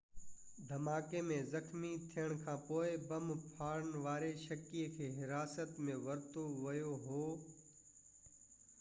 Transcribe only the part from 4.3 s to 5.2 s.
شڪي کي